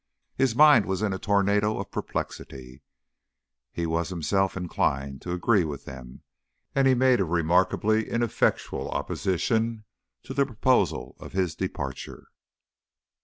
His 0.35 0.55
mind 0.55 0.87
was 0.87 1.03
in 1.03 1.13
a 1.13 1.19
tornado 1.19 1.77
of 1.79 1.91
perplexity, 1.91 2.81
he 3.71 3.85
was 3.85 4.09
himself 4.09 4.57
inclined 4.57 5.21
to 5.21 5.31
agree 5.31 5.63
with 5.63 5.85
them, 5.85 6.23
and 6.73 6.87
he 6.87 6.95
made 6.95 7.19
a 7.19 7.23
remarkably 7.23 8.09
ineffectual 8.09 8.89
opposition 8.89 9.85
to 10.23 10.33
the 10.33 10.43
proposal 10.47 11.15
of 11.19 11.33
his 11.33 11.53
departure. 11.55 12.29